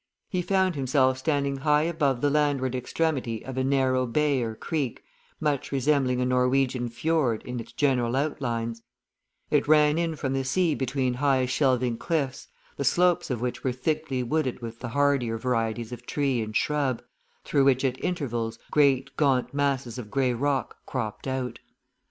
[0.31, 5.03] He found himself standing high above the landward extremity of a narrow bay or creek,
[5.39, 8.81] much resembling a Norwegian fiord in its general outlines;
[9.51, 13.71] it ran in from the sea between high shelving cliffs, the slopes of which were
[13.71, 17.03] thickly wooded with the hardier varieties of tree and shrub,
[17.45, 21.59] through which at intervals great, gaunt masses of grey rock cropped out.